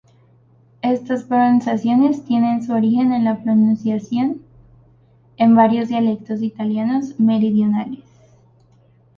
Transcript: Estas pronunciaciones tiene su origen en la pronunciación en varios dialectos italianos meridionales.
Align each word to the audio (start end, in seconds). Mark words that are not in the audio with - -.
Estas 0.81 1.25
pronunciaciones 1.25 2.25
tiene 2.25 2.63
su 2.65 2.73
origen 2.73 3.13
en 3.13 3.23
la 3.23 3.43
pronunciación 3.43 4.41
en 5.37 5.53
varios 5.53 5.89
dialectos 5.89 6.41
italianos 6.41 7.19
meridionales. 7.19 7.99